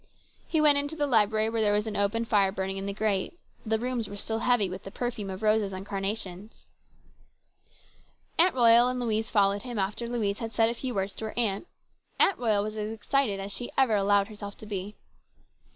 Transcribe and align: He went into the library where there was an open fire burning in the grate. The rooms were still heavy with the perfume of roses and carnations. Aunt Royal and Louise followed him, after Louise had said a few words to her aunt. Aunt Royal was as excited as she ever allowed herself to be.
He 0.47 0.59
went 0.59 0.79
into 0.79 0.95
the 0.95 1.05
library 1.05 1.47
where 1.51 1.61
there 1.61 1.73
was 1.75 1.85
an 1.85 1.95
open 1.95 2.25
fire 2.25 2.51
burning 2.51 2.77
in 2.77 2.87
the 2.87 2.91
grate. 2.93 3.37
The 3.63 3.77
rooms 3.77 4.09
were 4.09 4.15
still 4.15 4.39
heavy 4.39 4.67
with 4.67 4.81
the 4.81 4.89
perfume 4.89 5.29
of 5.29 5.43
roses 5.43 5.71
and 5.73 5.85
carnations. 5.85 6.65
Aunt 8.39 8.55
Royal 8.55 8.87
and 8.87 8.99
Louise 8.99 9.29
followed 9.29 9.61
him, 9.61 9.77
after 9.77 10.09
Louise 10.09 10.39
had 10.39 10.53
said 10.53 10.69
a 10.69 10.73
few 10.73 10.95
words 10.95 11.13
to 11.13 11.25
her 11.25 11.37
aunt. 11.37 11.67
Aunt 12.19 12.39
Royal 12.39 12.63
was 12.63 12.75
as 12.77 12.89
excited 12.91 13.39
as 13.39 13.51
she 13.51 13.69
ever 13.77 13.95
allowed 13.95 14.27
herself 14.27 14.57
to 14.57 14.65
be. 14.65 14.95